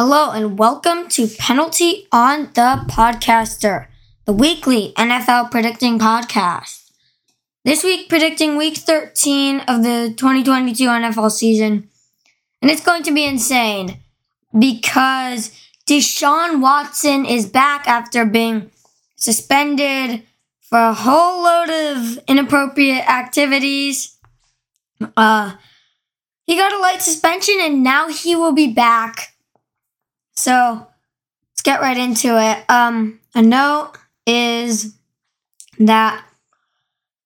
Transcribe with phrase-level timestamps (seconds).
[0.00, 3.88] Hello and welcome to Penalty on the Podcaster,
[4.26, 6.92] the weekly NFL predicting podcast.
[7.64, 11.88] This week, predicting week 13 of the 2022 NFL season.
[12.62, 13.98] And it's going to be insane
[14.56, 15.50] because
[15.88, 18.70] Deshaun Watson is back after being
[19.16, 20.22] suspended
[20.60, 24.16] for a whole load of inappropriate activities.
[25.16, 25.56] Uh,
[26.46, 29.34] he got a light suspension and now he will be back.
[30.38, 30.86] So
[31.50, 32.64] let's get right into it.
[32.70, 33.94] Um, a note
[34.24, 34.96] is
[35.80, 36.24] that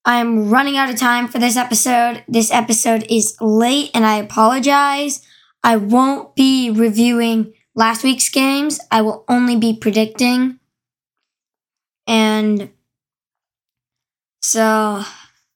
[0.06, 2.24] I'm running out of time for this episode.
[2.26, 5.22] This episode is late and I apologize.
[5.62, 8.80] I won't be reviewing last week's games.
[8.90, 10.58] I will only be predicting.
[12.06, 12.70] And
[14.40, 15.04] so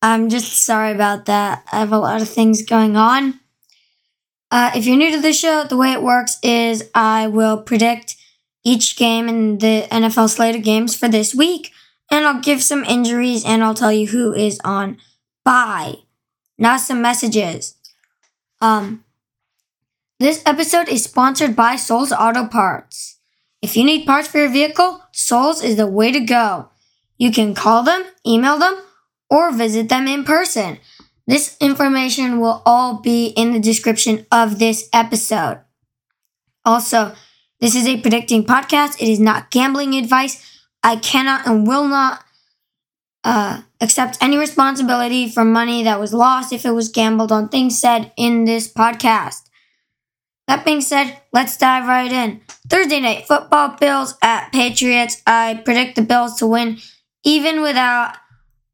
[0.02, 1.64] I'm just sorry about that.
[1.72, 3.40] I have a lot of things going on.
[4.50, 8.16] Uh, if you're new to the show, the way it works is I will predict
[8.64, 11.72] each game in the NFL slate of games for this week,
[12.10, 14.98] and I'll give some injuries and I'll tell you who is on
[15.44, 15.94] bye.
[16.58, 17.74] Now some messages.
[18.60, 19.04] Um,
[20.18, 23.18] this episode is sponsored by Sol's Auto Parts.
[23.60, 26.70] If you need parts for your vehicle, Sol's is the way to go.
[27.18, 28.76] You can call them, email them,
[29.28, 30.78] or visit them in person.
[31.26, 35.60] This information will all be in the description of this episode.
[36.64, 37.14] Also,
[37.60, 39.00] this is a predicting podcast.
[39.00, 40.44] It is not gambling advice.
[40.82, 42.22] I cannot and will not
[43.24, 47.78] uh, accept any responsibility for money that was lost if it was gambled on things
[47.78, 49.42] said in this podcast.
[50.46, 52.40] That being said, let's dive right in.
[52.68, 55.22] Thursday night football Bills at Patriots.
[55.26, 56.78] I predict the Bills to win
[57.24, 58.16] even without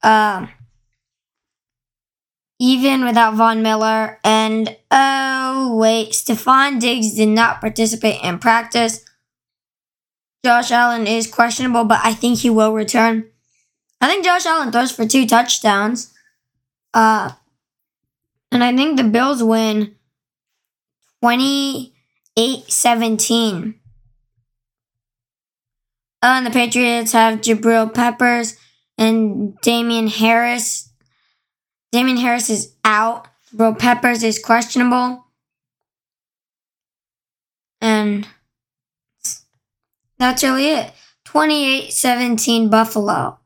[0.03, 0.47] uh,
[2.63, 4.21] even without Von Miller.
[4.23, 9.05] And oh wait, Stefon Diggs did not participate in practice.
[10.45, 13.29] Josh Allen is questionable, but I think he will return.
[14.01, 16.15] I think Josh Allen throws for two touchdowns.
[16.95, 17.33] Uh
[18.53, 19.97] and I think the Bills win
[21.21, 23.75] 28 17.
[26.25, 28.57] Uh, and the Patriots have Jabril Peppers
[28.97, 30.92] and Damien Harris.
[31.93, 33.29] Damien Harris is out.
[33.53, 35.27] Bro Peppers is questionable.
[37.81, 38.27] And
[40.19, 40.93] that's really it.
[41.25, 43.39] 28 17 Buffalo.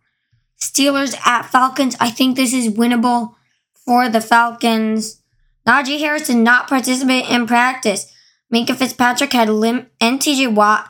[0.59, 1.97] Steelers at Falcons.
[2.01, 3.35] I think this is winnable
[3.75, 5.23] for the Falcons.
[5.67, 8.12] Najee Harris did not participate in practice.
[8.53, 10.89] Minkah Fitzpatrick had lim- and TJ Watt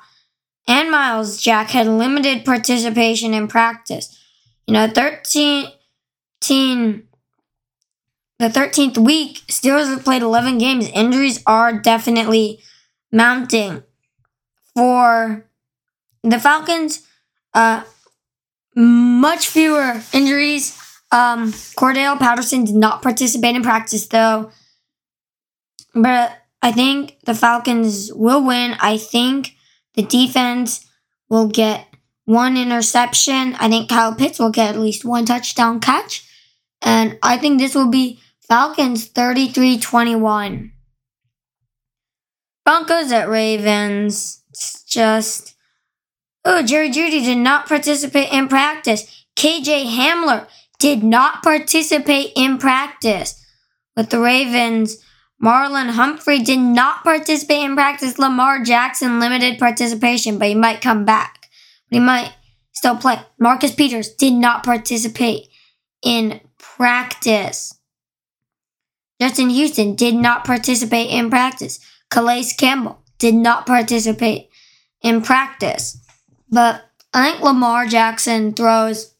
[0.68, 4.18] and Myles Jack had limited participation in practice.
[4.66, 5.68] You know, 13,
[6.42, 7.05] 13
[8.38, 10.88] the 13th week, Steelers have played 11 games.
[10.88, 12.60] Injuries are definitely
[13.10, 13.82] mounting
[14.74, 15.46] for
[16.22, 17.06] the Falcons.
[17.54, 17.82] Uh,
[18.74, 20.78] much fewer injuries.
[21.10, 24.50] Um, Cordarrelle Patterson did not participate in practice though.
[25.94, 28.76] But I think the Falcons will win.
[28.80, 29.54] I think
[29.94, 30.86] the defense
[31.30, 31.86] will get
[32.26, 33.54] one interception.
[33.54, 36.28] I think Kyle Pitts will get at least one touchdown catch.
[36.82, 40.72] And I think this will be Falcons 33 21.
[42.64, 44.42] Broncos at Ravens.
[44.50, 45.54] It's just.
[46.44, 49.24] Oh, Jerry Jeudy did not participate in practice.
[49.36, 50.46] KJ Hamler
[50.78, 53.44] did not participate in practice.
[53.96, 54.98] With the Ravens,
[55.42, 58.18] Marlon Humphrey did not participate in practice.
[58.18, 61.48] Lamar Jackson limited participation, but he might come back.
[61.90, 62.32] But he might
[62.72, 63.20] still play.
[63.40, 65.48] Marcus Peters did not participate
[66.02, 67.75] in practice.
[69.26, 71.80] Justin Houston did not participate in practice.
[72.10, 74.50] Calais Campbell did not participate
[75.02, 75.98] in practice.
[76.48, 79.14] But I think Lamar Jackson throws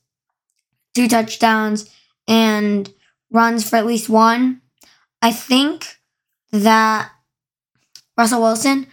[0.95, 1.91] two touchdowns
[2.29, 2.89] and
[3.33, 4.61] runs for at least one.
[5.23, 5.97] I think
[6.53, 7.11] that
[8.17, 8.87] Russell Wilson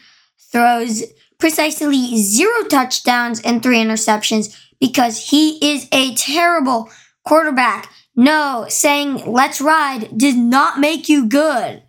[0.52, 1.04] throws
[1.38, 6.90] precisely zero touchdowns and three interceptions because he is a terrible
[7.24, 11.84] quarterback no, saying let's ride does not make you good.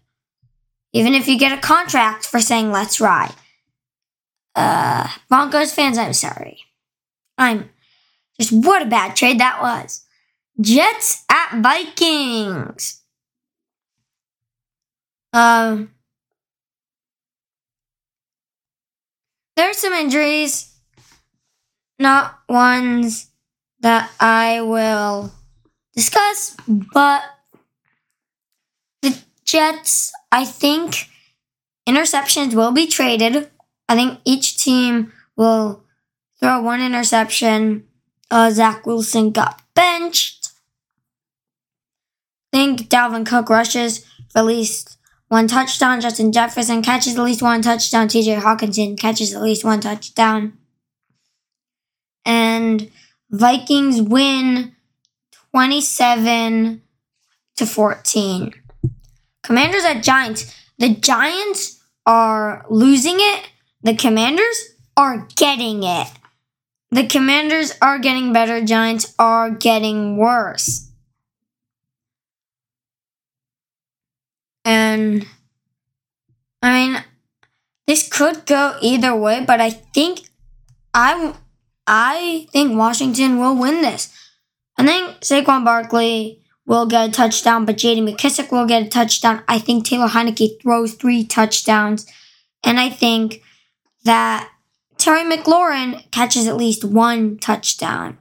[0.92, 3.34] Even if you get a contract for saying let's ride.
[4.54, 6.58] Uh, Broncos fans, I'm sorry.
[7.36, 7.70] I'm
[8.40, 10.04] just what a bad trade that was.
[10.60, 13.02] Jets at Vikings.
[15.32, 15.90] Um,
[19.56, 20.72] there's some injuries,
[21.98, 23.30] not ones
[23.80, 25.32] that I will
[25.94, 27.22] discuss, but
[29.02, 31.08] the Jets, I think
[31.86, 33.50] interceptions will be traded
[33.88, 35.84] I think each team will
[36.40, 37.86] throw one interception.
[38.30, 40.50] Uh, Zach Wilson got benched.
[42.52, 44.98] I think Dalvin Cook rushes for at least
[45.28, 46.00] one touchdown.
[46.00, 48.08] Justin Jefferson catches at least one touchdown.
[48.08, 50.54] TJ Hockenson catches at least one touchdown.
[52.24, 52.90] And
[53.30, 54.73] Vikings win
[55.54, 56.82] 27
[57.54, 58.54] to 14.
[59.44, 60.52] Commanders at Giants.
[60.78, 63.50] The Giants are losing it.
[63.80, 66.08] The Commanders are getting it.
[66.90, 68.64] The Commanders are getting better.
[68.64, 70.90] Giants are getting worse.
[74.64, 75.24] And
[76.62, 77.04] I mean,
[77.86, 80.22] this could go either way, but I think
[80.92, 81.34] I
[81.86, 84.10] I think Washington will win this.
[84.76, 89.42] I think Saquon Barkley will get a touchdown, but JD McKissic will get a touchdown.
[89.46, 92.06] I think Taylor Heinicke throws three touchdowns.
[92.62, 93.42] And I think
[94.04, 94.50] that
[94.98, 98.18] Terry McLaurin catches at least one touchdown.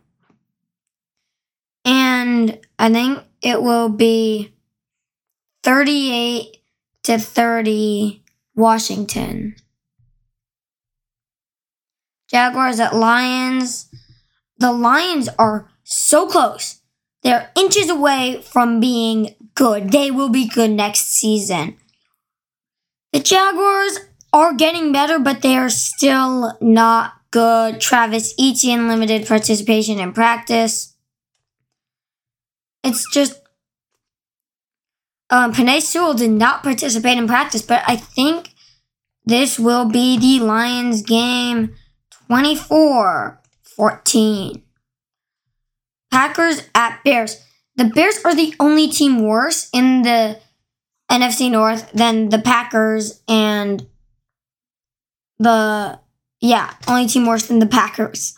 [1.86, 4.54] And I think it will be
[5.64, 6.58] 38
[7.04, 8.24] to 30
[8.56, 9.56] Washington.
[12.30, 13.90] Jaguars at Lions.
[14.58, 16.82] The Lions are so close.
[17.22, 19.92] They're inches away from being good.
[19.92, 21.78] They will be good next season.
[23.14, 24.00] The Jaguars
[24.34, 27.80] are getting better, but they are still not good.
[27.80, 30.96] Travis Etienne limited participation in practice.
[32.84, 33.40] It's just
[35.30, 38.50] um, Penei Sewell did not participate in practice, but I think
[39.26, 41.76] this will be the Lions game
[42.28, 44.63] 24 14.
[46.14, 47.44] Packers at Bears.
[47.76, 50.40] The Bears are the only team worse in the
[51.12, 53.84] NFC North than the Packers and
[55.40, 56.00] the
[56.40, 58.36] yeah, only team worse than the Packers.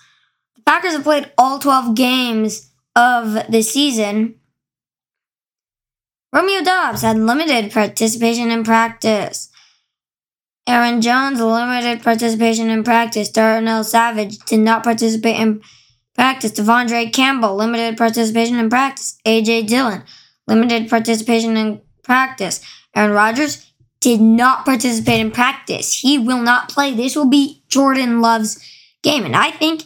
[0.55, 4.35] The Packers have played all 12 games of the season.
[6.31, 9.49] Romeo Doubs had limited participation in practice.
[10.65, 13.29] Aaron Jones limited participation in practice.
[13.29, 15.61] Darnell Savage did not participate in
[16.15, 16.51] practice.
[16.51, 19.17] De'Vondre Campbell limited participation in practice.
[19.25, 20.03] AJ Dillon
[20.47, 22.61] limited participation in practice.
[22.95, 25.99] Aaron Rodgers did not participate in practice.
[25.99, 26.93] He will not play.
[26.93, 28.59] This will be Jordan Love's
[29.03, 29.83] game, and I think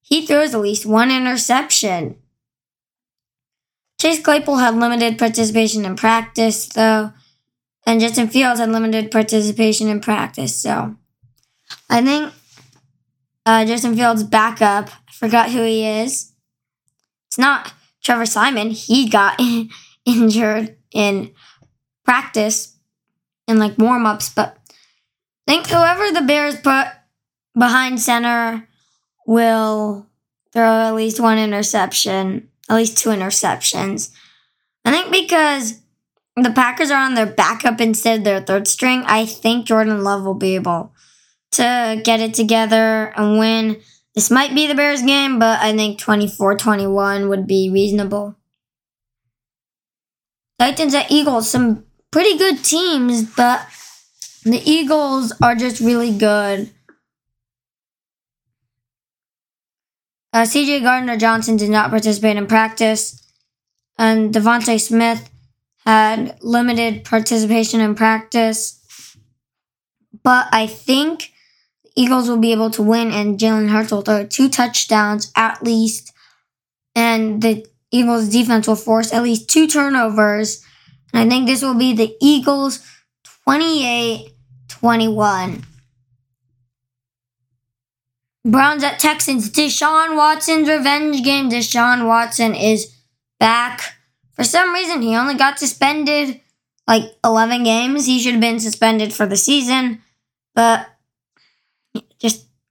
[0.00, 2.16] he throws at least one interception.
[4.00, 7.12] Chase Claypool had limited participation in practice, though
[7.86, 10.60] and Justin Fields had limited participation in practice.
[10.60, 10.96] So
[11.88, 12.32] I think
[13.46, 16.32] uh, Justin Fields' backup, I forgot who he is.
[17.28, 17.72] It's not
[18.02, 18.70] Trevor Siemian.
[18.70, 19.40] He got
[20.04, 21.32] injured in
[22.04, 22.76] practice
[23.46, 24.58] in like warm ups, but
[25.46, 26.88] I think whoever the Bears put
[27.56, 28.68] behind center
[29.26, 30.06] will
[30.52, 34.10] throw at least one interception, at least two interceptions.
[34.84, 35.80] I think because
[36.36, 40.24] the Packers are on their backup instead of their third string, I think Jordan Love
[40.24, 40.94] will be able
[41.56, 43.80] to get it together and win.
[44.14, 48.36] This might be the Bears game, but I think 24 21 would be reasonable.
[50.58, 53.66] Titans at Eagles, some pretty good teams, but
[54.44, 56.70] the Eagles are just really good.
[60.32, 63.22] Uh, CJ Gardner Johnson did not participate in practice,
[63.98, 65.30] and DeVonta Smith
[65.84, 68.80] had limited participation in practice.
[70.22, 71.32] But I think
[71.96, 76.12] Eagles will be able to win, and Jalen Hurts will throw two touchdowns at least.
[76.94, 80.64] And the Eagles defense will force at least two turnovers.
[81.12, 82.80] And I think this will be the Eagles
[83.44, 84.32] 28
[84.68, 85.64] 21.
[88.44, 89.50] Browns at Texans.
[89.50, 91.50] Deshaun Watson's revenge game.
[91.50, 92.94] Deshaun Watson is
[93.40, 93.96] back
[94.36, 96.40] for some reason, he only got suspended
[96.86, 98.06] like 11 games.
[98.06, 100.02] He should have been suspended for the season,
[100.54, 100.86] but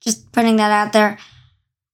[0.06, 1.18] just putting that out there.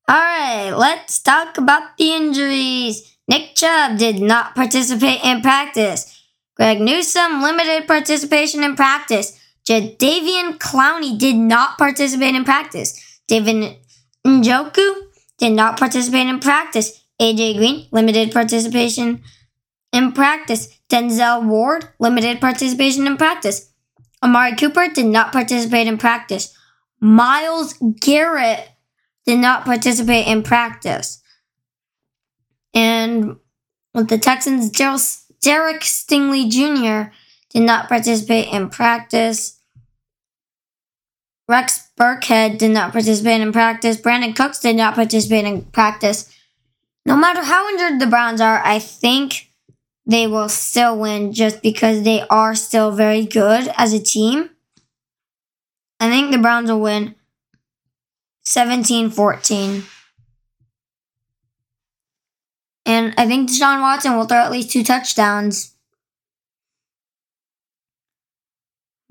[0.08, 3.16] All right, let's talk about the injuries.
[3.28, 6.22] Nick Chubb did not participate in practice.
[6.56, 9.40] Greg Newsome limited participation in practice.
[9.68, 13.22] Jadeveon Clowney did not participate in practice.
[13.28, 13.78] David
[14.26, 14.94] Njoku
[15.38, 17.02] did not participate in practice.
[17.22, 19.22] AJ Green limited participation
[19.94, 20.68] in practice.
[20.90, 23.72] Denzel Ward, limited participation in practice.
[24.22, 26.56] Amari Cooper did not participate in practice.
[27.02, 28.70] Myles Garrett
[29.26, 31.22] did not participate in practice.
[32.74, 33.38] And
[33.94, 37.12] with the Texans, Derek Stingley Jr.
[37.50, 39.60] did not participate in practice.
[41.50, 43.98] Rex Burkhead did not participate in practice.
[43.98, 46.34] Brandin Cooks did not participate in practice.
[47.06, 49.52] No matter how injured the Browns are, I think
[50.06, 54.51] they will still win just because they are still very good as a team.
[56.02, 57.14] I think the Browns will win
[58.44, 59.84] 17 14.
[62.88, 65.76] And I think Deshaun Watson will throw at least two touchdowns.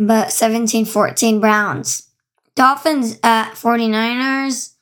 [0.01, 2.09] But 17 14 Browns.
[2.57, 4.75] Dolphins at 49ers.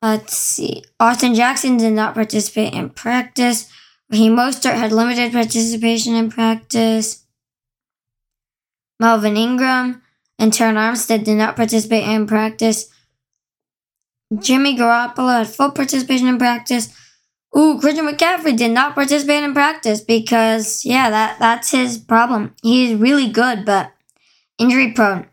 [0.00, 0.84] Let's see.
[1.00, 3.68] Austin Jackson did not participate in practice.
[4.08, 7.24] Raheem Mostert had limited participation in practice.
[9.02, 10.00] Melvin Ingram
[10.38, 12.88] and Terron Armstead did not participate in practice.
[14.38, 16.94] Jimmy Garoppolo had full participation in practice.
[17.58, 22.54] Ooh, Christian McCaffrey did not participate in practice because, yeah, that, that's his problem.
[22.62, 23.92] He's really good, but
[24.56, 25.26] injury prone.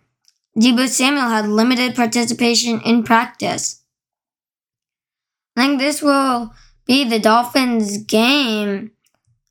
[0.57, 3.83] Deebo Samuel had limited participation in practice.
[5.55, 6.51] I think this will
[6.87, 8.91] be the Dolphins' game.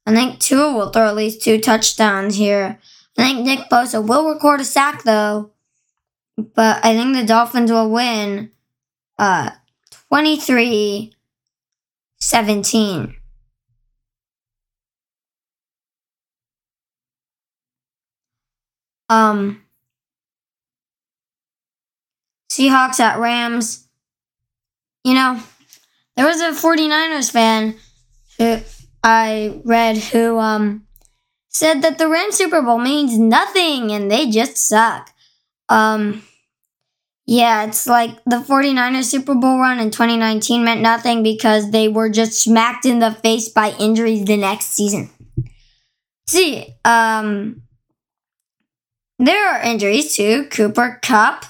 [0.05, 2.81] I think Tua will throw at least two touchdowns here.
[3.19, 5.51] I think Nick Bosa will record a sack though,
[6.37, 8.53] but I think the Dolphins will win
[9.19, 9.51] uh
[10.11, 11.15] 23
[12.19, 13.15] 17.
[19.09, 19.63] Um
[22.51, 23.87] Seahawks at Rams.
[25.05, 25.41] You know,
[26.17, 27.77] there was a 49ers fan
[28.39, 28.59] who
[29.05, 30.88] I read who um
[31.59, 35.13] said that the Rams Super Bowl means nothing and they just suck.
[35.69, 36.23] Um,
[37.27, 42.09] yeah, it's like the 49ers Super Bowl run in 2019 meant nothing because they were
[42.11, 45.11] just smacked in the face by injuries the next season.
[46.29, 47.63] See, um,
[49.19, 51.45] there are injuries to Cooper Kupp,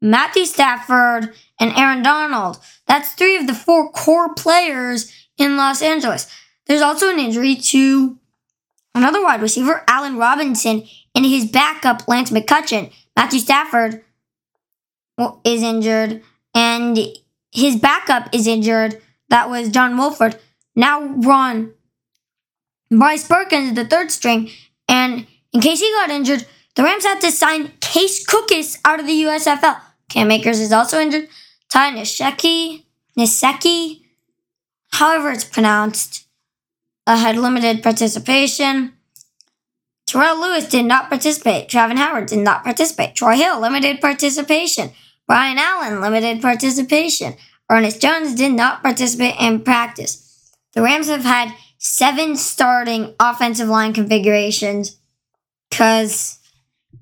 [0.00, 2.58] Matthew Stafford, and Aaron Donald.
[2.86, 6.28] That's three of the four core players in Los Angeles.
[6.66, 8.18] There's also an injury to
[8.94, 10.84] Another wide receiver, Allen Robinson,
[11.14, 12.92] and his backup, Lance McCutcheon.
[13.16, 14.02] Matthew Stafford
[15.44, 16.22] is injured,
[16.54, 16.98] and
[17.50, 19.00] his backup is injured.
[19.28, 20.38] That was John Wolford.
[20.76, 21.72] Now Ron
[22.90, 24.50] Bryce Perkins, the third string,
[24.88, 29.06] and in case he got injured, the Rams had to sign Case Cookus out of
[29.06, 29.80] the USFL.
[30.08, 31.28] Cam Akers is also injured.
[31.70, 32.84] Ty Nsekhe,
[33.18, 34.02] Niseki,
[34.92, 36.26] however it's pronounced,
[37.06, 38.92] uh, had limited participation.
[40.06, 41.68] Terrell Lewis did not participate.
[41.68, 43.14] Travin Howard did not participate.
[43.14, 44.90] Troy Hill, limited participation.
[45.26, 47.34] Brian Allen, limited participation.
[47.70, 50.52] Ernest Jones did not participate in practice.
[50.74, 54.98] The Rams have had seven starting offensive line configurations
[55.70, 56.38] because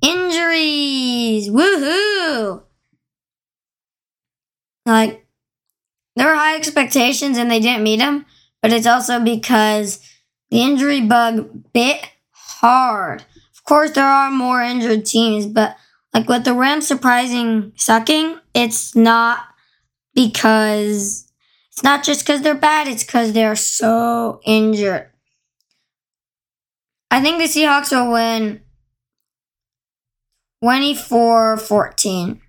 [0.00, 1.48] injuries.
[1.48, 2.62] Woohoo!
[4.86, 5.26] Like,
[6.16, 8.26] there were high expectations and they didn't meet them
[8.62, 10.00] but it's also because
[10.50, 13.24] the injury bug bit hard.
[13.54, 15.76] Of course, there are more injured teams, but
[16.12, 19.40] like with the Rams surprising sucking, it's not
[20.14, 21.30] because
[21.70, 25.08] it's not just because they're bad, it's because they're so injured.
[27.10, 28.60] I think the Seahawks will win
[30.62, 32.40] 24 14.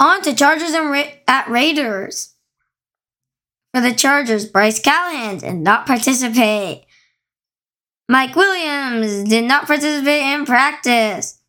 [0.00, 2.31] On to Chargers and Ra- at Raiders.
[3.72, 6.84] For the Chargers, Bryce Callahan did not participate.
[8.08, 11.40] Mike Williams did not participate in practice.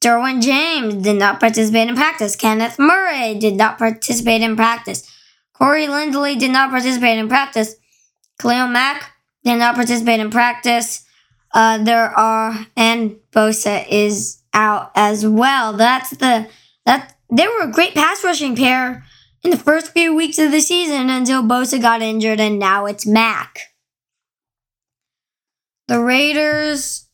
[0.00, 2.34] Derwin James did not participate in practice.
[2.34, 5.08] Kenneth Murray did not participate in practice.
[5.52, 7.76] Corey Linsley did not participate in practice.
[8.40, 9.12] Khalil Mack
[9.44, 11.04] did not participate in practice.
[11.52, 15.74] Uh, there are and Bosa is out as well.
[15.74, 16.48] That's the
[16.86, 19.04] that they were a great pass rushing pair
[19.42, 23.06] in the first few weeks of the season until Bosa got injured, and now it's
[23.06, 23.60] Mack.
[25.88, 27.08] The Raiders,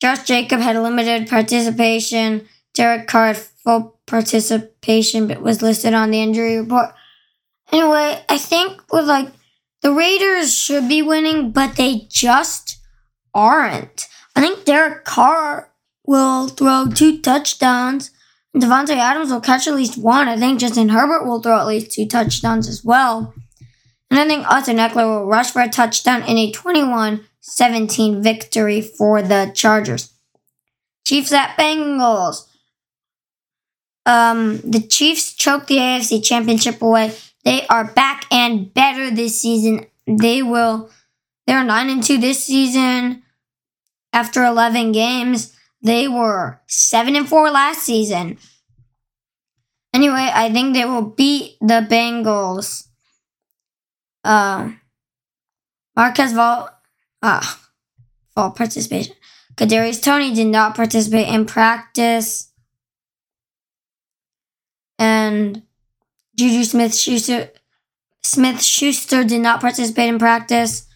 [0.00, 2.48] Josh Jacob had limited participation.
[2.74, 6.90] Derek Carr had full participation, but was listed on the injury report.
[7.70, 9.28] Anyway, I think with like
[9.82, 12.78] the Raiders should be winning, but they just
[13.34, 14.08] aren't.
[14.36, 15.72] I think Derek Carr
[16.04, 18.10] will throw two touchdowns
[18.56, 20.28] Davante Adams will catch at least one.
[20.28, 23.34] I think Justin Herbert will throw at least two touchdowns as well.
[24.10, 28.80] And I think Austin Ekeler will rush for a touchdown in a 21 17 victory
[28.82, 30.12] for the Chargers.
[31.06, 32.46] Chiefs at Bengals.
[34.04, 37.14] Um, the Chiefs choked the AFC Championship away.
[37.44, 39.86] They are back and better this season.
[40.06, 40.90] They will.
[41.46, 43.22] They're nine and two this season.
[44.12, 45.56] after 11 games.
[45.82, 48.38] They were 7 and 4 last season.
[49.92, 52.88] Anyway, I think they will beat the Bengals.
[54.24, 54.70] Uh,
[55.96, 56.70] Marquez Vol,
[57.22, 57.54] uh,
[58.34, 59.14] fall participation.
[59.56, 62.52] Kadarius Toney did not participate in practice,
[64.98, 65.62] and
[66.36, 67.50] Juju Smith Schuster
[68.22, 70.86] Smith Schuster did not participate in practice.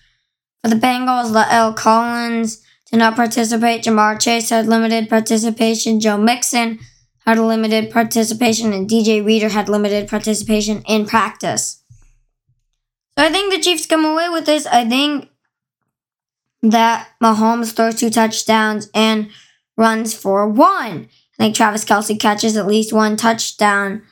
[0.62, 3.82] For the Bengals, La'el Collins did not participate.
[3.84, 6.00] Ja'Marr Chase had limited participation.
[6.00, 6.78] Joe Mixon
[7.26, 11.82] had limited participation, and DJ Reader had limited participation in practice.
[13.18, 14.66] So I think the Chiefs come away with this.
[14.66, 15.28] I think
[16.62, 19.30] that Mahomes throws two touchdowns and
[19.76, 21.08] runs for one.
[21.38, 24.02] I think Travis Kelce catches at least one touchdown.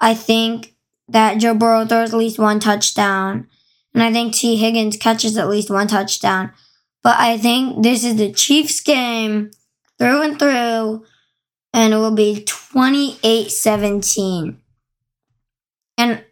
[0.00, 0.74] I think
[1.08, 3.48] that Joe Burrow throws at least one touchdown.
[3.94, 6.52] And I think Tee Higgins catches at least one touchdown.
[7.06, 9.52] But I think this is the Chiefs game
[9.96, 11.04] through and through,
[11.72, 14.60] and it will be 28 17.
[15.98, 16.24] And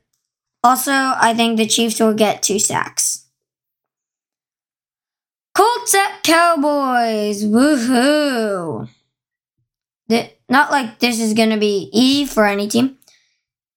[0.64, 3.26] also, I think the Chiefs will get two sacks.
[5.54, 7.45] Colts at Cowboys.
[7.45, 8.88] Woohoo.
[10.49, 12.99] Not like this is going to be easy for any team.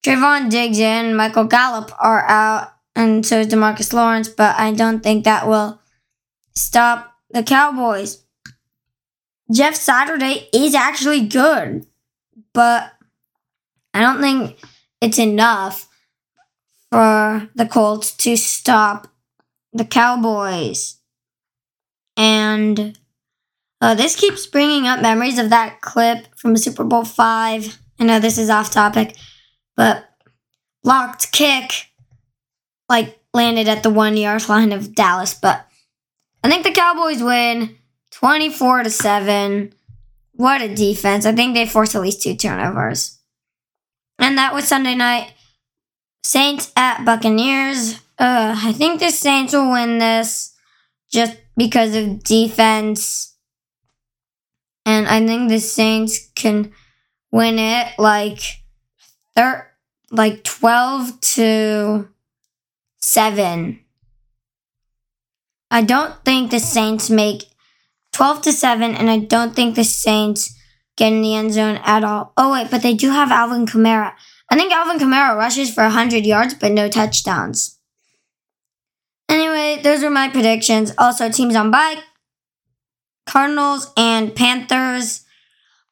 [0.04, 5.04] Trevon Diggs and Michael Gallup are out, and so is Demarcus Lawrence, but I don't
[5.04, 5.80] think that will
[6.58, 8.24] stop the Cowboys.
[9.54, 11.86] Jeff Saturday is actually good,
[12.54, 12.92] but
[13.94, 14.60] I don't think
[15.02, 15.88] it's enough
[16.92, 19.08] for the Colts to stop
[19.74, 20.98] the Cowboys.
[22.18, 22.98] And
[23.80, 27.78] uh, this keeps bringing up memories of that clip from Super Bowl 5.
[28.00, 29.16] I know this is off topic,
[29.76, 30.10] but
[30.84, 31.88] blocked kick
[32.90, 35.34] like landed at the one yard line of Dallas.
[35.34, 35.67] But
[36.48, 37.75] I think the Cowboys win
[38.12, 39.74] 24 to 7.
[40.32, 41.25] What a defense.
[41.25, 43.20] I think they forced at least two turnovers.
[44.17, 45.34] And that was Sunday night.
[46.24, 47.95] Saints at Buccaneers.
[48.17, 50.56] Uh, I think the Saints will win this
[51.12, 53.36] just because of defense.
[54.86, 56.72] And I think the Saints can
[57.30, 58.39] win it like
[59.36, 59.67] thir-
[60.12, 62.08] like 12 to
[63.00, 63.80] 7.
[65.69, 67.43] I don't think the Saints make
[68.13, 70.56] 12 to 7 and I don't think the Saints
[70.95, 72.34] get in the end zone at all.
[72.38, 74.13] Oh wait, but they do have Alvin Kamara.
[74.49, 77.77] I think Alvin Kamara rushes for 100 yards but no touchdowns.
[79.30, 80.93] Anyway, those are my predictions.
[80.97, 81.99] Also, teams on bike,
[83.25, 85.25] Cardinals and Panthers.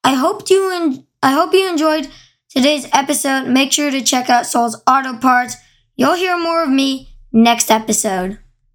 [0.04, 2.08] I hope you en- I hope you enjoyed
[2.50, 3.48] today's episode.
[3.48, 5.58] Make sure to check out Sol's Auto Parts.
[5.98, 8.40] You'll hear more of me next episode.